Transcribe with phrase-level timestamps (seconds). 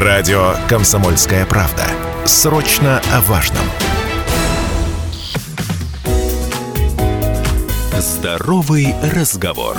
[0.00, 1.82] Радио «Комсомольская правда».
[2.24, 3.64] Срочно о важном.
[7.98, 9.76] Здоровый разговор.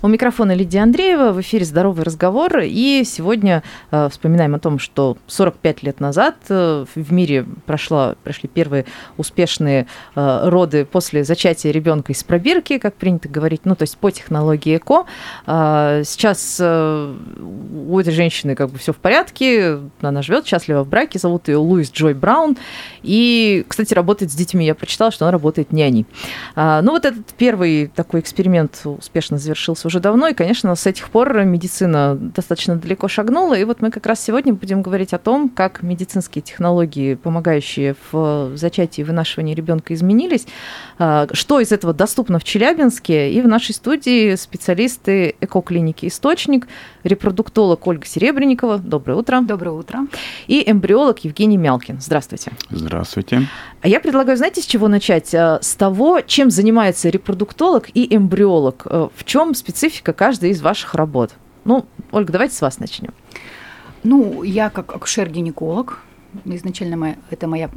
[0.00, 2.60] У микрофона Лидия Андреева, в эфире «Здоровый разговор».
[2.62, 8.48] И сегодня э, вспоминаем о том, что 45 лет назад э, в мире прошла, прошли
[8.48, 8.84] первые
[9.16, 14.12] успешные э, роды после зачатия ребенка из пробирки, как принято говорить, ну, то есть по
[14.12, 15.04] технологии ЭКО.
[15.48, 17.14] Э, сейчас э,
[17.88, 21.56] у этой женщины как бы все в порядке, она живет счастливо в браке, зовут ее
[21.56, 22.56] Луис Джой Браун.
[23.02, 24.64] И, кстати, работает с детьми.
[24.64, 26.06] Я прочитала, что она работает няней.
[26.54, 31.10] Э, ну, вот этот первый такой эксперимент успешно завершился уже давно, и, конечно, с этих
[31.10, 35.48] пор медицина достаточно далеко шагнула, и вот мы как раз сегодня будем говорить о том,
[35.48, 40.46] как медицинские технологии, помогающие в зачатии и вынашивании ребенка, изменились,
[40.98, 46.66] а, что из этого доступно в Челябинске, и в нашей студии специалисты экоклиники «Источник»,
[47.08, 48.78] репродуктолог Ольга Серебренникова.
[48.78, 49.40] Доброе утро.
[49.40, 50.06] Доброе утро.
[50.46, 52.00] И эмбриолог Евгений Мялкин.
[52.00, 52.52] Здравствуйте.
[52.70, 53.48] Здравствуйте.
[53.80, 55.34] А я предлагаю, знаете, с чего начать?
[55.34, 58.82] А, с того, чем занимается репродуктолог и эмбриолог.
[58.86, 61.32] А, в чем специфика каждой из ваших работ?
[61.64, 63.12] Ну, Ольга, давайте с вас начнем.
[64.04, 65.98] Ну, я как акушер-гинеколог,
[66.44, 67.70] изначально моя, это моя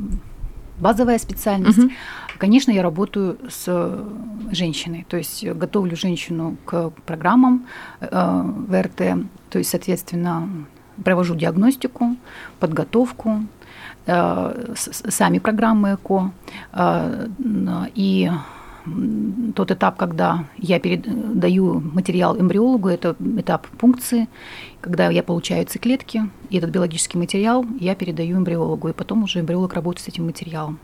[0.79, 1.79] базовая специальность.
[1.79, 1.89] Угу.
[2.42, 3.67] Конечно, я работаю с
[4.52, 7.67] женщиной, то есть готовлю женщину к программам
[8.00, 10.50] э, ВРТ, то есть, соответственно,
[11.06, 12.16] провожу диагностику,
[12.59, 13.44] подготовку,
[14.08, 16.31] э, сами программы ЭКО
[16.73, 17.28] э,
[17.94, 18.31] и
[19.56, 24.28] тот этап, когда я передаю материал эмбриологу, это этап пункции,
[24.81, 29.75] когда я получаю циклетки, и этот биологический материал я передаю эмбриологу, и потом уже эмбриолог
[29.75, 30.80] работает с этим материалом.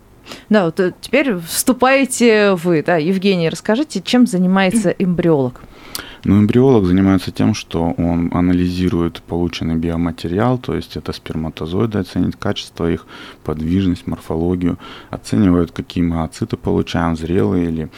[0.50, 5.61] Да, вот э, теперь вступаете вы, да, Евгений, расскажите, чем занимается эмбриолог?
[6.23, 12.92] Ну, эмбриолог занимается тем, что он анализирует полученный биоматериал, то есть это сперматозоиды, оценить качество
[12.92, 13.06] их,
[13.44, 14.78] подвижность, морфологию,
[15.10, 16.28] оценивает, какие мы
[16.61, 17.89] получаем, зрелые или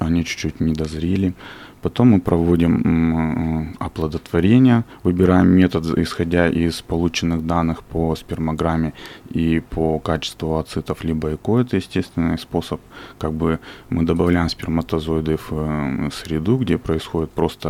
[0.00, 1.34] они чуть-чуть не дозрели.
[1.82, 8.94] Потом мы проводим оплодотворение, выбираем метод, исходя из полученных данных по спермограмме
[9.30, 12.80] и по качеству ацитов, либо ЭКО, это естественный способ,
[13.18, 17.67] как бы мы добавляем сперматозоиды в э, среду, где происходит просто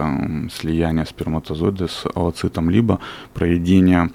[0.50, 2.98] слияние сперматозоида с ооцитом, либо
[3.34, 4.10] проведение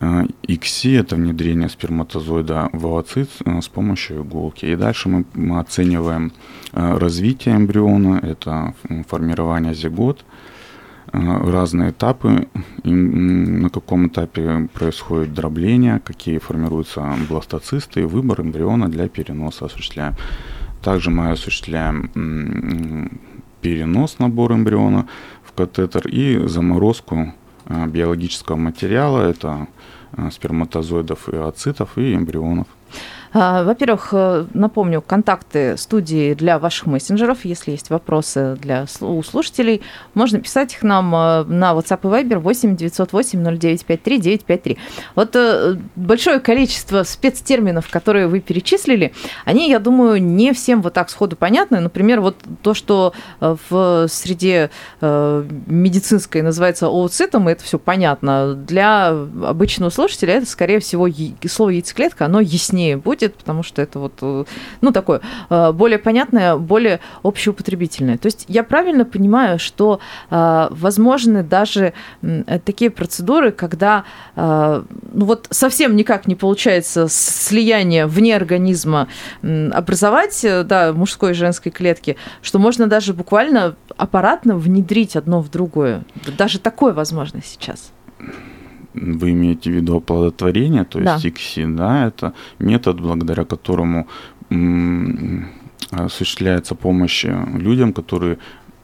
[0.00, 4.66] XC– это внедрение сперматозоида в овоцит э, с помощью иголки.
[4.66, 6.32] И дальше мы, оцениваем
[6.72, 8.74] э, развитие эмбриона, это
[9.08, 10.24] формирование зигот,
[11.12, 12.48] э, разные этапы,
[12.82, 20.14] на каком этапе происходит дробление, какие формируются бластоцисты, и выбор эмбриона для переноса осуществляем.
[20.82, 22.10] Также мы осуществляем
[23.64, 25.08] перенос набор эмбриона
[25.42, 27.32] в катетер и заморозку
[27.66, 29.22] биологического материала.
[29.22, 29.68] Это
[30.16, 32.66] Э, сперматозоидов и ацитов и эмбрионов.
[33.36, 37.44] А, во-первых, э, напомню, контакты студии для ваших мессенджеров.
[37.44, 39.82] Если есть вопросы для у слушателей,
[40.14, 44.78] можно писать их нам э, на WhatsApp и Viber 8 908 0953 953.
[45.16, 49.12] Вот э, большое количество спецтерминов, которые вы перечислили,
[49.44, 51.80] они, я думаю, не всем вот так сходу понятны.
[51.80, 54.70] Например, вот то, что в среде
[55.00, 58.54] медицинской называется ооцитом, это все понятно.
[58.54, 61.08] Для обычного слушателя это, скорее всего,
[61.48, 64.44] слово яйцеклетка, оно яснее будет будет, потому что это вот, э,
[64.80, 65.20] ну, такое
[65.50, 68.18] э, более понятное, более общеупотребительное.
[68.18, 71.92] То есть я правильно понимаю, что э, возможны даже
[72.64, 74.04] такие процедуры, когда,
[74.36, 79.08] ну, вот совсем никак не получается слияние вне организма
[79.42, 86.04] образовать, да, мужской и женской клетки, что можно даже буквально аппаратно внедрить одно в другое.
[86.38, 87.92] Даже такое возможно сейчас.
[88.94, 91.28] Вы имеете в виду оплодотворение, то есть да.
[91.28, 94.06] ИКСИ, да, это метод, благодаря которому
[95.90, 98.38] осуществляется помощь людям, которые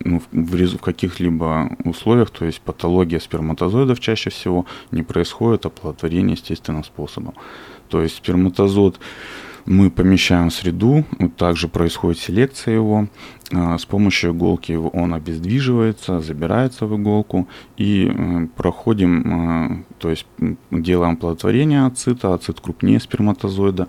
[0.05, 6.85] ну, в, в каких-либо условиях, то есть патология сперматозоидов чаще всего не происходит, оплодотворение естественным
[6.85, 7.35] способом.
[7.89, 8.99] То есть сперматозод
[9.67, 11.05] мы помещаем в среду,
[11.37, 13.09] также происходит селекция его.
[13.53, 20.27] А, с помощью иголки он обездвиживается, забирается в иголку и э, проходим, а, то есть
[20.71, 23.89] делаем плодотворение ацита, ацит крупнее сперматозоида,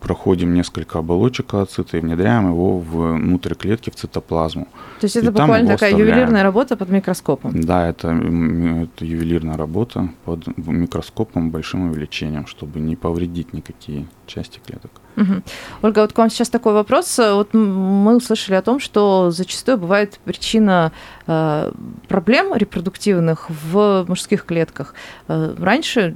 [0.00, 4.66] проходим несколько оболочек ацита и внедряем его внутрь клетки, в цитоплазму.
[5.00, 6.08] То есть это и буквально такая оставляем.
[6.08, 7.60] ювелирная работа под микроскопом?
[7.60, 14.90] Да, это, это ювелирная работа под микроскопом большим увеличением, чтобы не повредить никакие части клеток.
[15.18, 15.42] Угу.
[15.82, 17.18] Ольга, вот к вам сейчас такой вопрос.
[17.18, 20.92] Вот мы услышали о том, что зачастую бывает причина
[21.26, 21.72] э,
[22.06, 24.94] проблем репродуктивных в мужских клетках.
[25.26, 26.14] Э, раньше,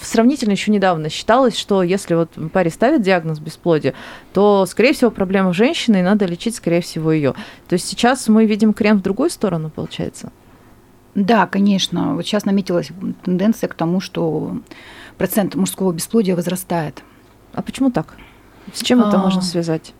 [0.00, 3.92] сравнительно еще недавно, считалось, что если вот паре ставит диагноз бесплодия,
[4.32, 7.34] то, скорее всего, проблема в женщине, и надо лечить, скорее всего, ее.
[7.68, 10.32] То есть сейчас мы видим крем в другую сторону, получается?
[11.14, 12.14] Да, конечно.
[12.14, 12.88] Вот сейчас наметилась
[13.22, 14.56] тенденция к тому, что
[15.18, 17.02] процент мужского бесплодия возрастает.
[17.52, 18.16] А почему так?
[18.72, 19.22] С чем это а.
[19.22, 19.94] можно связать?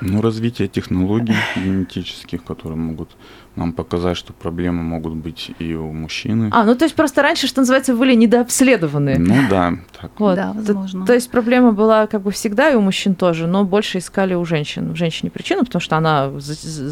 [0.00, 3.10] Ну, развитие технологий генетических, которые могут
[3.56, 6.48] нам показать, что проблемы могут быть и у мужчины.
[6.52, 9.18] А, ну то есть просто раньше, что называется, были недообследованы.
[9.18, 10.10] Ну да, так.
[10.18, 10.36] Вот.
[10.36, 11.00] Да, возможно.
[11.00, 14.34] То, то есть проблема была как бы всегда и у мужчин тоже, но больше искали
[14.34, 14.92] у женщин.
[14.92, 16.30] В женщине причину, потому что она,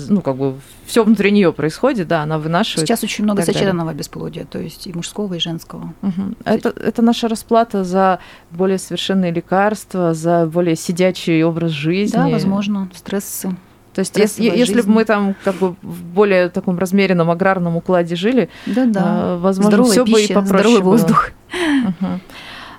[0.08, 2.86] ну как бы все внутри нее происходит, да, она вынашивает.
[2.86, 5.94] Сейчас очень много сочетанного бесплодия, то есть и мужского, и женского.
[6.02, 6.34] Угу.
[6.44, 8.18] Это, это наша расплата за
[8.50, 12.16] более совершенные лекарства, за более сидячий образ жизни.
[12.16, 13.56] Да, возможно, стрессы.
[13.94, 18.16] То есть, если, если бы мы там как бы в более таком размеренном аграрном укладе
[18.16, 19.38] жили, да -да.
[19.38, 20.90] возможно, все бы и попроще здоровый было.
[20.92, 21.30] воздух.
[21.86, 22.20] Угу.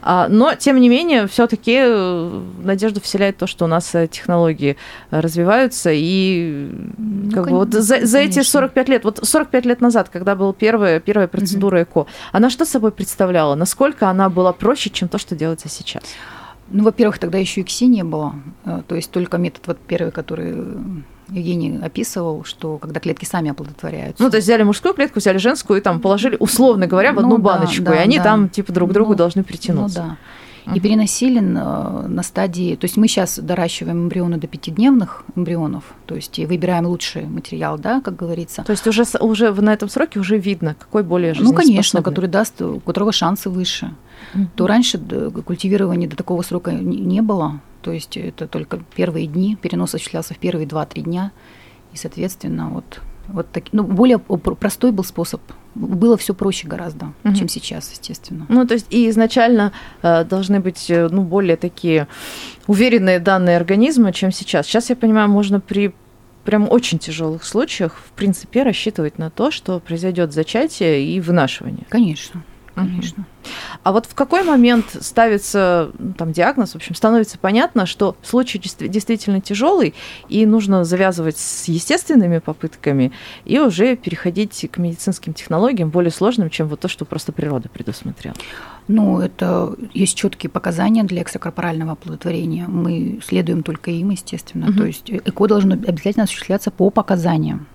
[0.04, 4.76] Но, тем не менее, все-таки э, надежду вселяет то, что у нас э, технологии
[5.12, 5.92] развиваются.
[5.94, 10.36] И ну, как бы, вот за, за эти 45 лет, вот 45 лет назад, когда
[10.36, 13.54] была первая, первая процедура ЭКО, она что собой представляла?
[13.54, 16.04] Насколько она была проще, чем то, что делается сейчас?
[16.72, 18.36] Ну, во-первых, тогда еще и КСИ не было.
[18.66, 20.56] Э, то есть только метод вот первый, который
[21.30, 24.22] Евгений описывал, что когда клетки сами оплодотворяются.
[24.22, 27.38] Ну, то есть взяли мужскую клетку, взяли женскую и там положили, условно говоря, в одну
[27.38, 28.24] ну, баночку, да, и они да.
[28.24, 30.04] там типа друг к другу ну, должны притянуться.
[30.04, 30.18] Ну, да.
[30.76, 36.16] И переносили на, на стадии, то есть мы сейчас доращиваем эмбрионы до пятидневных эмбрионов, то
[36.16, 38.64] есть и выбираем лучший материал, да, как говорится.
[38.64, 42.62] То есть уже, уже на этом сроке уже видно, какой более Ну, конечно, который даст,
[42.62, 43.96] у которого шансы выше.
[44.34, 44.48] Mm-hmm.
[44.56, 44.98] То раньше
[45.46, 50.38] культивирования до такого срока не было, то есть это только первые дни, перенос осуществлялся в
[50.38, 51.32] первые 2-3 дня,
[51.94, 55.42] и, соответственно, вот, вот так, ну, более простой был способ.
[55.74, 57.34] Было все проще гораздо, угу.
[57.34, 58.46] чем сейчас, естественно.
[58.50, 59.72] Ну, то есть и изначально
[60.02, 62.08] э, должны быть э, ну, более такие
[62.68, 64.68] уверенные данные организма, чем сейчас.
[64.68, 65.94] Сейчас, я понимаю, можно при
[66.44, 71.86] прям очень тяжелых случаях, в принципе, рассчитывать на то, что произойдет зачатие и вынашивание.
[71.90, 72.44] Конечно
[72.76, 73.26] конечно.
[73.84, 78.60] А вот в какой момент ставится ну, там диагноз, в общем, становится понятно, что случай
[78.60, 79.94] действительно тяжелый,
[80.30, 83.12] и нужно завязывать с естественными попытками
[83.46, 88.36] и уже переходить к медицинским технологиям более сложным, чем вот то, что просто природа предусмотрела.
[88.88, 92.68] Ну, это есть четкие показания для экстракорпорального оплодотворения.
[92.68, 94.70] Мы следуем только им, естественно.
[94.70, 94.78] Угу.
[94.78, 97.68] То есть ЭКО должно обязательно осуществляться по показаниям.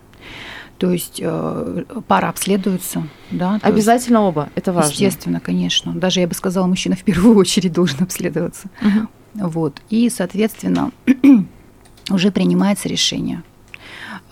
[0.78, 3.08] То есть э, пара обследуется.
[3.30, 4.90] Да, Обязательно есть, оба, это важно.
[4.90, 5.92] Естественно, конечно.
[5.92, 8.68] Даже, я бы сказала, мужчина в первую очередь должен обследоваться.
[8.82, 9.48] Угу.
[9.48, 9.80] Вот.
[9.88, 10.92] И, соответственно,
[12.10, 13.42] уже принимается решение.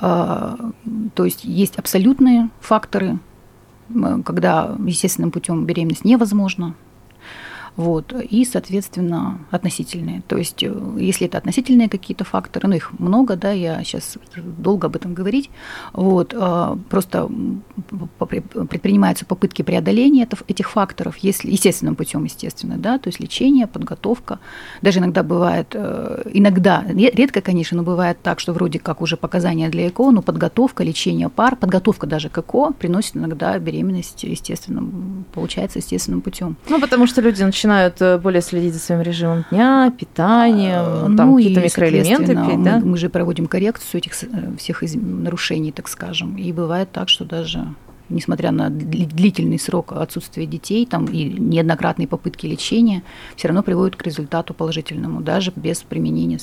[0.01, 0.57] Э,
[1.15, 3.19] то есть есть абсолютные факторы,
[4.25, 6.75] когда естественным путем беременность невозможна,
[7.77, 10.23] вот, и, соответственно, относительные.
[10.29, 14.87] То есть, э, если это относительные какие-то факторы, ну, их много, да, я сейчас долго
[14.87, 15.51] об этом говорить,
[15.93, 17.29] вот, э, просто
[18.19, 24.39] предпринимаются попытки преодоления этих факторов, если, естественным путем, естественно, да, то есть лечение, подготовка.
[24.81, 29.69] Даже иногда бывает, э, иногда, редко, конечно, но бывает так, что вроде как уже показания
[29.69, 35.81] для ЭКО, но подготовка, лечение пар, подготовка даже к ЭКО приносит иногда беременность естественным, получается
[35.81, 36.57] естественным путем.
[36.69, 41.15] Ну, потому что люди начинают начинают э, более следить за своим режимом дня, питанием, а,
[41.17, 42.79] там ну, какие-то микроэлементы пить, да?
[42.79, 44.27] Мы, мы же проводим коррекцию этих э,
[44.59, 46.37] всех нарушений, так скажем.
[46.37, 47.67] И бывает так, что даже
[48.09, 53.03] несмотря на длительный срок отсутствия детей там, и неоднократные попытки лечения,
[53.37, 56.39] все равно приводят к результату положительному, даже без применения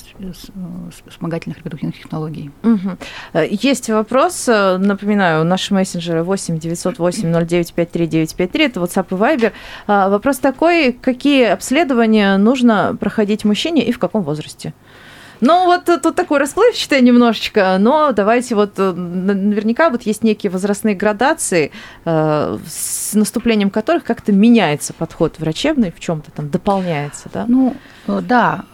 [1.08, 2.50] вспомогательных репродуктивных технологий.
[2.62, 3.40] Угу.
[3.50, 9.52] Есть вопрос, э, напоминаю, наши мессенджеры 8 908 09 53 953, это WhatsApp и Viber.
[9.86, 14.74] А, вопрос такой, какие обследования нужно проходить мужчине и в каком возрасте?
[15.42, 20.94] Ну, вот тут такое расплывчатое немножечко, но давайте вот э, наверняка вот есть некие возрастные
[20.94, 21.72] градации,
[22.04, 27.46] э, с наступлением которых как-то меняется подход врачебный, в чем-то там дополняется, да?
[27.48, 28.66] Ну, э, да,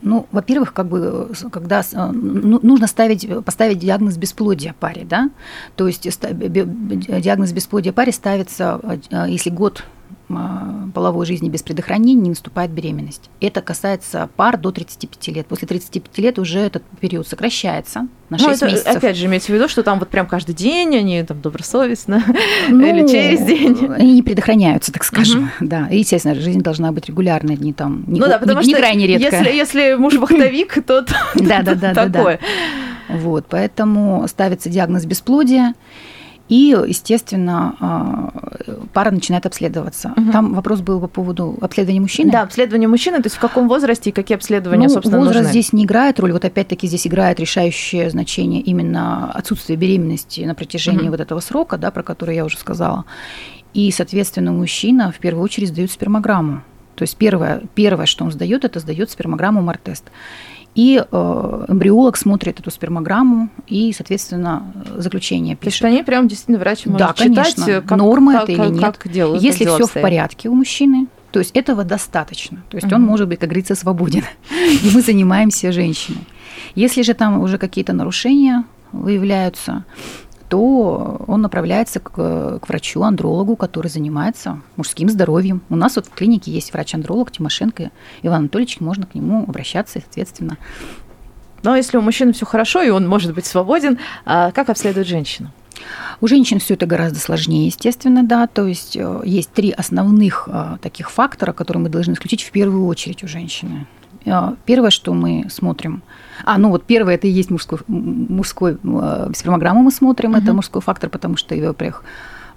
[0.00, 5.28] ну, во-первых, как бы, когда ну, нужно ставить, поставить диагноз бесплодия паре, да,
[5.74, 8.80] то есть диагноз бесплодия паре ставится,
[9.26, 9.82] если год
[10.94, 13.30] половой жизни без предохранения не наступает беременность.
[13.40, 15.46] Это касается пар до 35 лет.
[15.46, 18.96] После 35 лет уже этот период сокращается на 6 ну, это, месяцев.
[18.96, 22.22] Опять же, имеется в виду, что там вот прям каждый день они там добросовестно
[22.68, 23.92] ну, или через день.
[23.92, 25.50] Они не предохраняются, так скажем.
[25.58, 25.68] Угу.
[25.68, 25.88] Да.
[25.88, 29.06] И, естественно, жизнь должна быть регулярной, не там не, ну, да, потому не, не крайне
[29.06, 29.36] редко.
[29.36, 31.04] Если, если муж вахтовик, то
[31.94, 32.38] такое.
[33.08, 35.74] Вот, поэтому ставится диагноз бесплодия.
[36.48, 40.12] И, естественно, а, пара начинает обследоваться.
[40.16, 40.32] Угу.
[40.32, 42.30] Там вопрос был по поводу обследования мужчины.
[42.30, 45.50] Да, обследование мужчины, то есть в каком возрасте и какие обследования, ну, собственно, возраст нужны?
[45.50, 46.32] здесь не играет роль.
[46.32, 51.12] Вот опять-таки здесь играет решающее значение именно отсутствие беременности на протяжении угу.
[51.12, 53.04] вот этого срока, да, про который я уже сказала.
[53.72, 56.62] И, соответственно, мужчина в первую очередь сдает спермограмму.
[56.94, 60.04] То есть первое, первое, что он сдает, это сдает спермограмму Мартест.
[60.74, 65.80] И э, эмбриолог смотрит эту спермограмму и, соответственно, заключение пишет.
[65.80, 67.82] То есть они прям действительно врач может да, читать, конечно.
[67.82, 68.80] Как, Норма как, это или нет.
[68.80, 72.62] Как делают, Если все в порядке у мужчины, то есть этого достаточно.
[72.70, 72.96] То есть угу.
[72.96, 74.24] он может быть, как говорится, свободен.
[74.50, 76.26] И мы занимаемся женщиной.
[76.74, 79.84] Если же там уже какие-то нарушения выявляются,
[80.52, 82.12] то он направляется к,
[82.58, 85.62] к врачу-андрологу, который занимается мужским здоровьем.
[85.70, 87.90] У нас вот в клинике есть врач-андролог Тимошенко
[88.20, 90.58] Иван Анатольевич, можно к нему обращаться, соответственно.
[91.62, 95.52] Но если у мужчины все хорошо, и он может быть свободен, а как обследует женщину?
[96.20, 98.46] У женщин все это гораздо сложнее, естественно, да.
[98.46, 102.84] То есть э, есть три основных э, таких фактора, которые мы должны исключить в первую
[102.84, 103.86] очередь у женщины.
[104.24, 106.02] Э, первое, что мы смотрим,
[106.44, 110.42] а, ну вот первое, это и есть мужской, мужской э, спермограмму мы смотрим, uh-huh.
[110.42, 112.02] это мужской фактор, потому что, во-первых,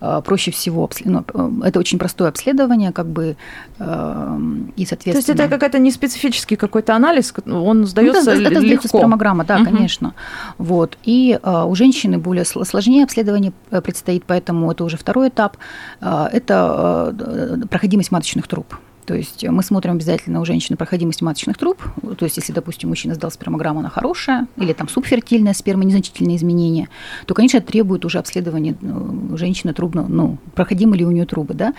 [0.02, 1.24] э, проще всего, ну,
[1.64, 3.36] это очень простое обследование, как бы,
[3.78, 5.14] и, соответственно...
[5.14, 9.46] То есть это какая-то не специфический какой-то анализ, он сдается ну, это, это сдается спермограмма,
[9.46, 9.66] да, угу.
[9.66, 10.14] конечно.
[10.58, 10.98] Вот.
[11.04, 15.58] И у женщины более сложнее обследование предстоит, поэтому это уже второй этап.
[16.02, 18.76] Это проходимость маточных труб.
[19.06, 21.82] То есть мы смотрим обязательно у женщины проходимость маточных труб.
[22.18, 26.90] То есть если, допустим, мужчина сдал спермограмму, она хорошая, или там субфертильная сперма, незначительные изменения,
[27.26, 31.74] то, конечно, требует уже обследования ну, женщины трубно, ну, проходимы ли у нее трубы, да.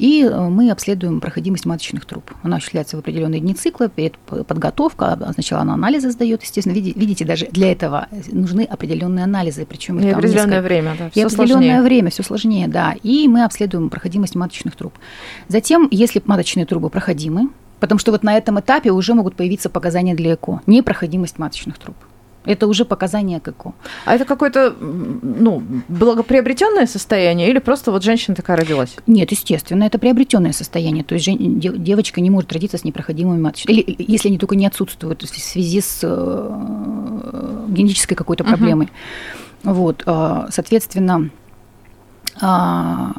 [0.00, 2.30] И э, мы обследуем проходимость маточных труб.
[2.42, 6.72] Она осуществляется в определенные дни цикла, перед подготовка, сначала она анализы сдает, естественно.
[6.72, 10.62] Видите, даже для этого нужны определенные анализы, причем и определенное несколько...
[10.62, 12.94] время, да, и определенное время, все сложнее, да.
[13.02, 14.94] И мы обследуем проходимость маточных труб.
[15.48, 20.14] Затем, если маточные трубы проходимы, потому что вот на этом этапе уже могут появиться показания
[20.14, 21.96] для ЭКО, непроходимость маточных труб.
[22.44, 23.74] Это уже показание ККО.
[24.06, 28.96] А это какое-то ну, благоприобретенное состояние или просто вот женщина такая родилась?
[29.06, 31.04] Нет, естественно, это приобретенное состояние.
[31.04, 33.78] То есть девочка не может родиться с непроходимыми маточными.
[33.78, 38.86] Или если они только не отсутствуют в связи с э, генетической какой-то проблемой.
[38.86, 39.74] Uh-huh.
[39.74, 41.30] Вот, э, соответственно,
[42.40, 43.12] а,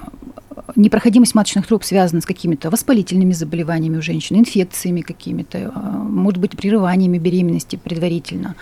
[0.76, 6.58] непроходимость маточных труб связана с какими-то воспалительными заболеваниями у женщин, инфекциями какими-то, а, может быть,
[6.58, 8.56] прерываниями беременности предварительно.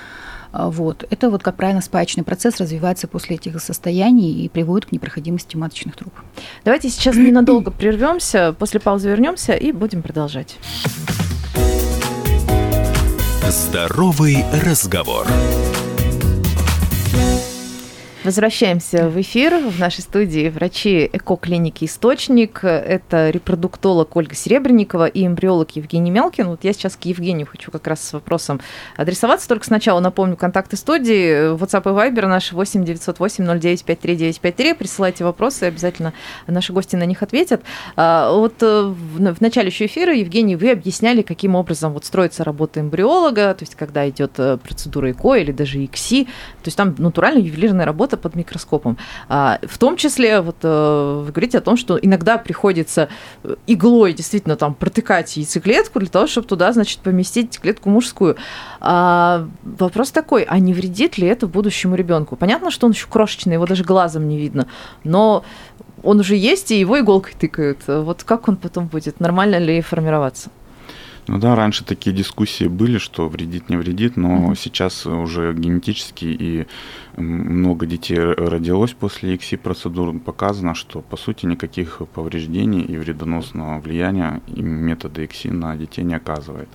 [0.52, 1.06] А, вот.
[1.10, 5.96] Это вот, как правильно, спаечный процесс развивается после этих состояний и приводит к непроходимости маточных
[5.96, 6.14] труб.
[6.66, 10.58] Давайте сейчас ненадолго прервемся, после паузы вернемся и будем продолжать.
[13.50, 15.26] Здоровый разговор.
[18.26, 19.56] Возвращаемся в эфир.
[19.60, 22.66] В нашей студии врачи ЭКО-клиники «Источник».
[22.66, 26.50] Это репродуктолог Ольга Серебренникова и эмбриолог Евгений Мелкин.
[26.50, 28.60] Вот я сейчас к Евгению хочу как раз с вопросом
[28.98, 29.48] адресоваться.
[29.48, 31.56] Только сначала напомню контакты студии.
[31.56, 34.74] WhatsApp и Viber наши 8 908 09 53 953.
[34.74, 36.12] Присылайте вопросы, обязательно
[36.46, 37.62] наши гости на них ответят.
[37.96, 42.82] А, вот э, в начале еще эфира, Евгений, вы объясняли, каким образом вот строится работа
[42.82, 47.40] эмбриолога, то есть когда идет э, процедура ЭКО или даже ИКСИ, то есть там натурально
[47.40, 48.98] ювелирная работа работа под микроскопом.
[49.28, 53.08] А, в том числе, вот э, вы говорите о том, что иногда приходится
[53.44, 58.36] э, иглой действительно там протыкать яйцеклетку для того, чтобы туда, значит, поместить клетку мужскую.
[58.82, 62.36] А, вопрос такой, а не вредит ли это будущему ребенку?
[62.36, 64.66] Понятно, что он еще крошечный, его даже глазом не видно,
[65.04, 65.44] но
[66.04, 67.80] он уже есть, и его иголкой тыкают.
[67.88, 69.20] Вот как он потом будет?
[69.20, 70.50] Нормально ли формироваться?
[71.30, 74.58] Ну да, раньше такие дискуссии были, что вредит, не вредит, но mm-hmm.
[74.58, 76.66] сейчас уже генетически и
[77.18, 84.42] много детей родилось после ИКСИ процедур, показано, что по сути никаких повреждений и вредоносного влияния
[84.48, 86.70] метода ИКСИ на детей не оказывает.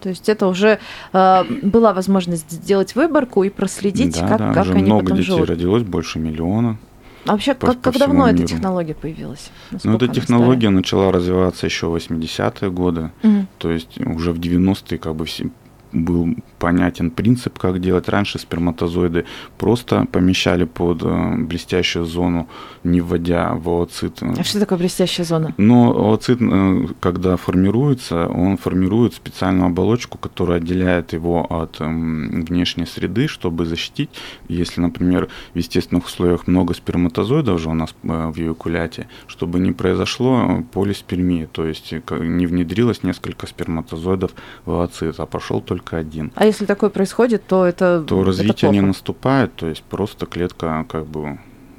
[0.00, 0.78] То есть это уже
[1.12, 5.16] э, была возможность сделать выборку и проследить, да, как, да, как уже они много потом
[5.16, 5.50] детей живут.
[5.50, 6.78] родилось, больше миллиона.
[7.26, 8.38] А вообще, по, как, как давно миру.
[8.38, 9.50] эта технология появилась?
[9.84, 10.74] ну, эта технология стали?
[10.74, 13.10] начала развиваться еще в 80-е годы.
[13.22, 13.46] Угу.
[13.58, 15.50] То есть уже в 90-е как бы все
[15.92, 18.08] был понятен принцип, как делать.
[18.08, 19.24] Раньше сперматозоиды
[19.58, 22.48] просто помещали под э, блестящую зону,
[22.84, 24.22] не вводя в ooцит.
[24.22, 25.54] А что такое блестящая зона?
[25.56, 32.86] Но ooцит, э, когда формируется, он формирует специальную оболочку, которая отделяет его от эм, внешней
[32.86, 34.10] среды, чтобы защитить.
[34.48, 40.62] Если, например, в естественных условиях много сперматозоидов же у нас в эякуляте, чтобы не произошло
[40.72, 44.32] полиспермии, то есть не внедрилось несколько сперматозоидов
[44.64, 46.32] в ooцит, а пошел только один.
[46.34, 48.86] А если такое происходит, то это То это развитие не плохо.
[48.88, 51.38] наступает, то есть просто клетка как бы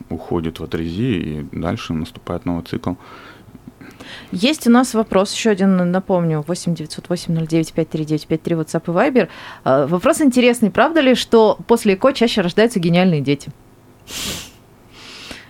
[0.10, 2.94] уходит в атрезии и дальше наступает новый цикл.
[4.32, 9.30] Есть у нас вопрос, еще один, напомню, 8 908 09 5393 WhatsApp и Viber.
[9.64, 10.72] Э, Вопрос интересный.
[10.72, 13.52] Правда ли, что после ЭКО чаще рождаются гениальные дети?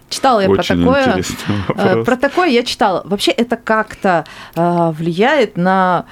[0.10, 1.24] Читала я Очень про такое.
[1.70, 2.04] Э.
[2.04, 3.02] Про такое я читала.
[3.06, 6.06] Вообще это как-то э, влияет на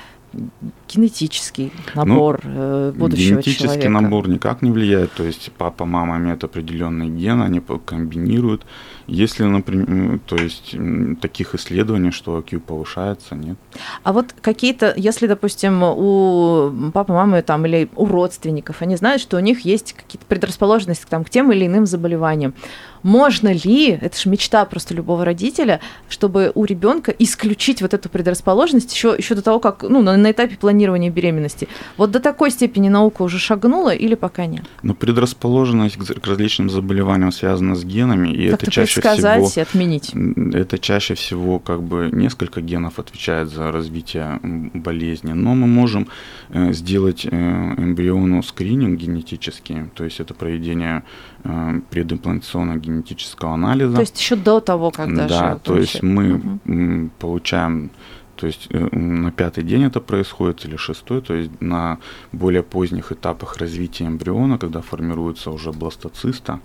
[0.90, 3.90] генетический набор э, будущего Ну, Генетический человека.
[3.90, 8.66] набор никак не влияет, то есть папа, мама имеют определенный ген, они комбинируют.
[9.08, 10.76] Если, например, то есть
[11.22, 13.58] таких исследований, что IQ повышается, нет.
[14.04, 19.38] А вот какие-то, если, допустим, у папы, мамы там, или у родственников, они знают, что
[19.38, 22.54] у них есть какие-то предрасположенности там, к тем или иным заболеваниям.
[23.02, 25.80] Можно ли, это же мечта просто любого родителя,
[26.10, 30.32] чтобы у ребенка исключить вот эту предрасположенность еще, еще до того, как, ну, на, на
[30.32, 31.68] этапе планирования беременности?
[31.98, 34.64] Вот до такой степени наука уже шагнула или пока нет?
[34.84, 40.14] Но предрасположенность к, различным заболеваниям связана с генами, и Как-то это чаще всего и отменить.
[40.54, 44.40] Это чаще всего как бы несколько генов отвечает за развитие
[44.74, 46.08] болезни, но мы можем
[46.50, 51.04] э, сделать э, эмбриону скрининг генетический, то есть это проведение
[51.44, 53.96] э, предимплантационного генетического анализа.
[53.96, 57.92] То есть еще до того, как даже да, то есть мы м, получаем,
[58.40, 61.98] то есть э, на пятый день это происходит или шестой, то есть на
[62.32, 66.62] более поздних этапах развития эмбриона, когда формируется уже бластоциста,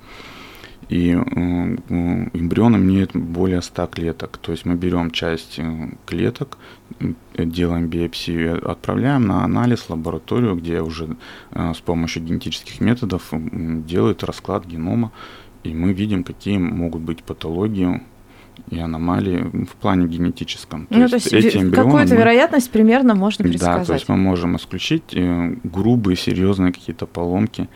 [0.88, 1.80] и м,
[2.32, 4.36] эмбрион имеет более 100 клеток.
[4.36, 6.58] То есть мы берем часть э, клеток,
[7.36, 11.16] делаем биопсию, отправляем на анализ в лабораторию, где уже
[11.50, 15.10] э, с помощью генетических методов делают расклад генома,
[15.64, 18.00] и мы видим, какие могут быть патологии
[18.70, 20.86] и аномалии в плане генетическом.
[20.90, 23.86] ну, то есть эти эмбрионы какую-то мы- вероятность примерно можно да, предсказать.
[23.86, 27.68] то есть мы можем исключить э, грубые, серьезные какие-то поломки.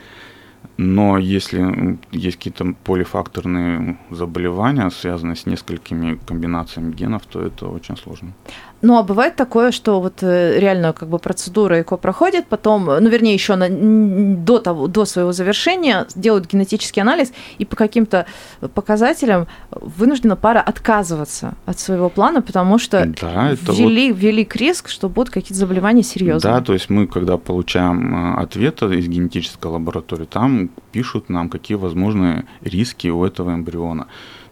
[0.78, 8.32] Но если есть какие-то полифакторные заболевания, связанные с несколькими комбинациями генов, то это очень сложно.
[8.80, 13.00] Ну, а бывает такое, что вот э, реально как бы процедура ЭКО проходит, потом, э,
[13.00, 18.26] ну, вернее, еще на, до, того, до своего завершения делают генетический анализ, и по каким-то
[18.74, 24.88] показателям вынуждена пара отказываться от своего плана, потому что Да, это вот ввели, велик риск,
[24.88, 26.54] что будут какие-то заболевания серьезные.
[26.54, 31.76] Да, то есть мы, когда получаем э, ответы из генетической лаборатории, там пишут нам, какие
[31.76, 34.06] возможные риски у этого эмбриона.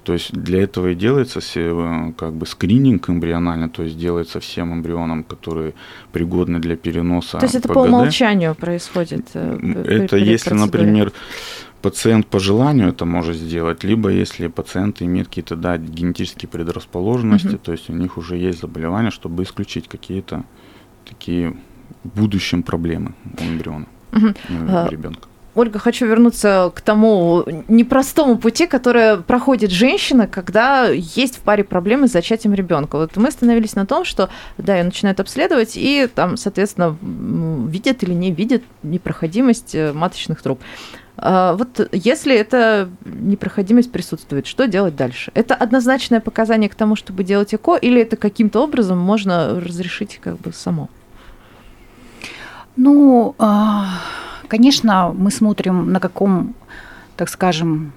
[0.04, 4.72] То есть для этого и делается э, как бы скрининг эмбриональный, то есть делается всем
[4.72, 5.72] эмбрионам, которые
[6.12, 7.38] пригодны для переноса.
[7.38, 7.74] То есть это ПГД.
[7.74, 9.26] по умолчанию происходит.
[9.34, 10.60] э, Это если, процедуре.
[10.82, 11.12] например,
[11.82, 17.58] пациент по желанию это может сделать, либо если пациент имеет какие-то да, генетические предрасположенности, Мгм.
[17.58, 20.44] то есть у них уже есть заболевания, чтобы исключить какие-то
[21.04, 21.56] такие
[22.04, 24.34] в будущем проблемы у эмбриона, Мгм.
[24.86, 25.28] у ребенка.
[25.56, 32.08] Ольга, хочу вернуться к тому непростому пути, который проходит женщина, когда есть в паре проблемы
[32.08, 32.98] с зачатием ребенка.
[32.98, 36.94] Вот мы остановились на том, что да, ее начинают обследовать, и там, соответственно,
[37.68, 40.60] видят или не видят непроходимость э, маточных труб.
[41.16, 45.32] А Вот если эта непроходимость присутствует, что делать дальше?
[45.32, 50.38] Это однозначное показание к тому, чтобы делать ЭКО, или это каким-то образом можно разрешить как
[50.38, 50.90] бы само?
[52.76, 53.86] Ну, а,
[54.46, 56.54] конечно, мы смотрим, на каком,
[57.16, 57.92] так скажем,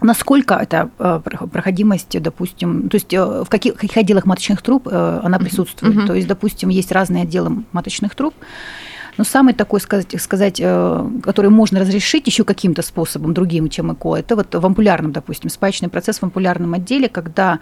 [0.00, 4.88] насколько эта э, про- проходимость, допустим, то есть э, в каких, каких отделах маточных труб
[4.90, 5.94] э, она присутствует.
[5.96, 6.06] Мгм.
[6.06, 8.34] То есть, допустим, есть разные отделы маточных труб,
[9.18, 14.16] но самый такой, сказать, сказать э, который можно разрешить еще каким-то способом, другим, чем ЭКО,
[14.16, 17.58] это вот в ампулярном, допустим, спаечный процесс в ампулярном отделе, когда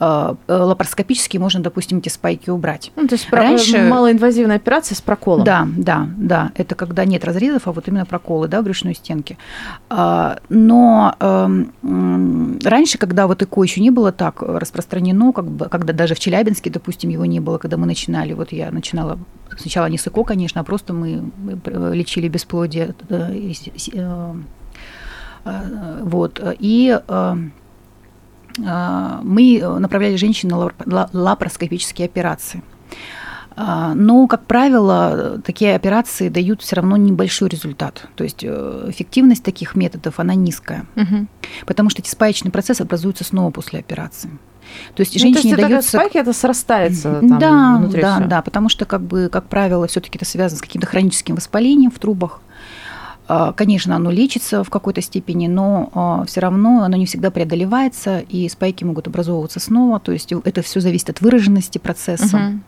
[0.00, 2.92] э, э, лапароскопически можно, допустим, эти спайки убрать.
[2.96, 5.44] Ну, то есть Раньше- малоинвазивная операция с проколом.
[5.44, 6.50] Да, да, да.
[6.54, 9.38] Это когда нет разрезов, а вот именно проколы, да, в брюшной стенке.
[9.90, 15.92] А, Но эм, раньше, когда вот ЭКО еще не было так распространено, как бы, когда
[15.92, 19.18] даже в Челябинске, допустим, его не было, когда мы начинали, вот я начинала
[19.58, 21.30] сначала не с ЭКО, конечно, а просто мы
[21.64, 22.94] пр- лечили бесплодие.
[23.08, 23.52] э,
[23.92, 24.34] э,
[25.44, 26.40] э, Вот.
[26.58, 27.36] И э,
[28.58, 32.62] э, мы направляли женщин на лапар- ла- лапароскопические операции.
[33.54, 38.08] А, но, как правило, такие операции дают все равно небольшой результат.
[38.14, 40.86] То есть э, эффективность таких методов, она низкая.
[40.96, 41.26] Угу.
[41.66, 44.30] Потому что эти спаечный процесс образуется снова после операции.
[44.94, 45.88] То есть женщине ну, то есть дается...
[45.90, 48.26] спайки это срастается там да, внутри Да, всё.
[48.26, 51.90] да, потому что, как бы, как правило, все таки это связано с каким-то хроническим воспалением
[51.90, 52.40] в трубах.
[53.28, 58.18] А, конечно, оно лечится в какой-то степени, но а, все равно оно не всегда преодолевается,
[58.18, 60.00] и спайки могут образовываться снова.
[60.00, 62.36] То есть это все зависит от выраженности процесса.
[62.36, 62.60] Угу.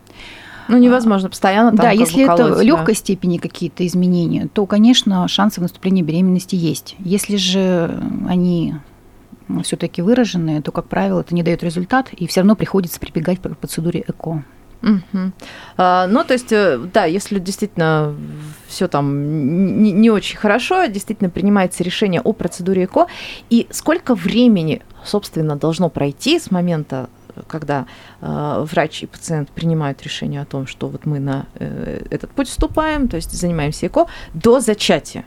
[0.68, 5.60] Ну, невозможно постоянно там Да, если это колоть, легкой степени какие-то изменения, то, конечно, шансы
[5.60, 6.96] наступления беременности есть.
[6.98, 8.74] Если же они
[9.62, 13.56] все-таки выраженные, то, как правило, это не дает результат, и все равно приходится прибегать к
[13.56, 14.44] процедуре ЭКО.
[14.82, 15.32] Угу.
[15.78, 18.14] А, ну, то есть, э, да, если действительно
[18.66, 23.06] все там не, не очень хорошо, действительно принимается решение о процедуре ЭКО,
[23.48, 27.08] и сколько времени, собственно, должно пройти с момента
[27.48, 27.86] когда
[28.20, 32.48] э, врач и пациент принимают решение о том, что вот мы на э, этот путь
[32.48, 35.24] вступаем, то есть занимаемся ЭКО, до зачатия.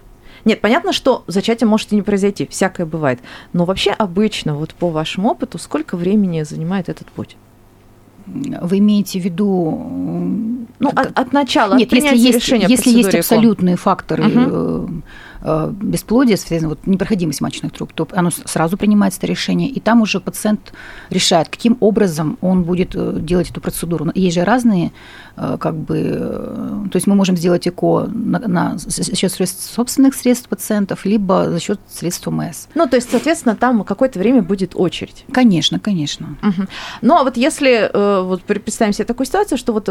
[0.48, 3.20] Нет, понятно, что зачатие может и не произойти, всякое бывает.
[3.54, 7.36] Но вообще обычно, вот по вашему опыту, сколько времени занимает этот путь?
[8.26, 9.72] Вы имеете в виду...
[10.80, 15.04] Ну, от, от начала, Нет, от если есть, решения если есть абсолютные факторы угу
[15.42, 20.02] Э, бесплодия, соответственно, вот непроходимость маточных труб, то оно сразу принимается это решение, и там
[20.02, 20.74] уже пациент
[21.10, 24.12] решает, каким образом он будет э, делать эту процедуру.
[24.16, 24.92] Есть же разные,
[25.36, 30.16] э, как бы, то есть мы можем сделать ЭКО на, на, за счет средств, собственных
[30.16, 32.68] средств пациентов, либо за счет средств ОМС.
[32.76, 35.26] Ну, то есть, соответственно, там какое-то время будет очередь.
[35.32, 36.38] Конечно, конечно.
[36.42, 36.68] Угу.
[37.02, 39.88] Ну, а вот если вот представим себе такую ситуацию, что вот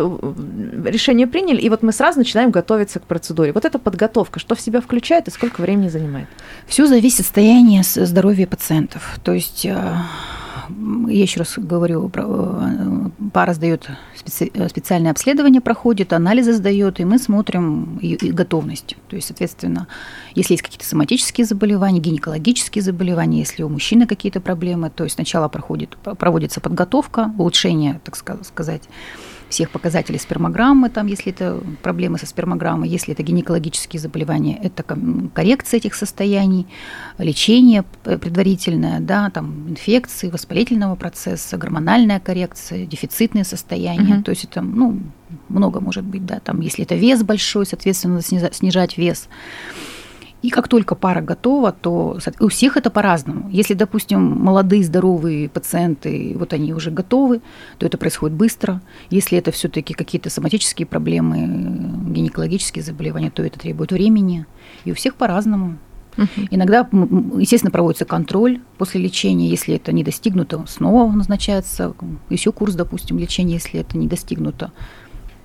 [0.87, 3.53] решение приняли, и вот мы сразу начинаем готовиться к процедуре.
[3.53, 6.29] Вот эта подготовка, что в себя включает и сколько времени занимает?
[6.67, 9.21] Все зависит от состояния здоровья пациентов.
[9.23, 9.71] То есть э,
[11.09, 13.91] я еще раз говорю, э, пара сдает
[14.25, 18.97] э, специальное обследование, проходит, анализы сдает, и мы смотрим готовность.
[19.09, 19.89] То есть, соответственно,
[20.35, 25.49] если есть какие-то соматические заболевания, гинекологические заболевания, если у мужчины какие-то проблемы, то есть сначала
[25.49, 28.89] проходит, проводится подготовка, улучшение, так сказать,
[29.49, 34.83] всех показателей спермограммы, там, если это проблемы со спермограммой, если это гинекологические заболевания, это
[35.35, 36.67] коррекция этих состояний,
[37.19, 44.25] лечение предварительное, да, там, инфекции, воспалительного процесса, гормональная коррекция, дефицитные состояния, угу.
[44.25, 45.01] то есть это, ну,
[45.49, 49.29] много может быть, да, там, если это вес большой, соответственно, снижать вес.
[50.43, 53.49] И как только пара готова, то у всех это по-разному.
[53.51, 57.41] Если, допустим, молодые здоровые пациенты, вот они уже готовы,
[57.79, 58.81] то это происходит быстро.
[59.11, 61.39] Если это все-таки какие-то соматические проблемы,
[62.13, 64.47] гинекологические заболевания, то это требует времени.
[64.85, 65.79] И у всех по-разному.
[66.17, 66.49] Uh-huh.
[66.51, 66.89] Иногда,
[67.39, 69.49] естественно, проводится контроль после лечения.
[69.49, 71.95] Если это не достигнуто, снова назначается
[72.31, 74.73] еще курс, допустим, лечения, если это не достигнуто.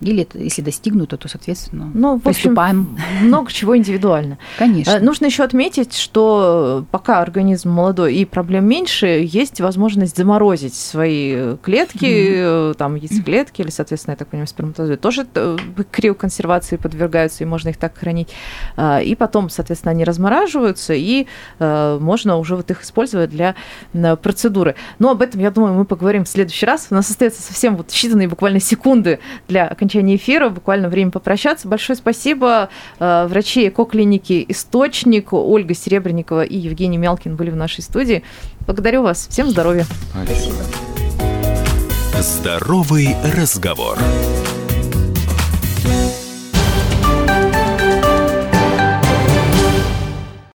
[0.01, 2.97] Или если достигнуто, то, соответственно, ну, в приступаем.
[2.97, 4.39] Общем, много чего индивидуально.
[4.57, 4.91] Конечно.
[4.91, 11.55] Э, нужно еще отметить, что пока организм молодой и проблем меньше, есть возможность заморозить свои
[11.57, 12.73] клетки, mm-hmm.
[12.75, 15.57] там яйцеклетки или, соответственно, я так понимаю, сперматозоиды тоже э,
[15.91, 18.29] криоконсервации подвергаются, и можно их так хранить.
[18.79, 21.27] И потом, соответственно, они размораживаются, и
[21.59, 23.55] можно уже вот их использовать для
[24.21, 24.75] процедуры.
[24.99, 26.87] Но об этом, я думаю, мы поговорим в следующий раз.
[26.89, 31.67] У нас остается совсем вот считанные буквально секунды для окончания окончании эфира, буквально время попрощаться.
[31.67, 32.69] Большое спасибо.
[32.99, 38.23] Э, врачи эко-клиники «Источник» Ольга Серебренникова и Евгений Мялкин были в нашей студии.
[38.65, 39.27] Благодарю вас.
[39.29, 39.85] Всем здоровья.
[40.25, 40.55] Спасибо.
[42.19, 43.97] Здоровый разговор.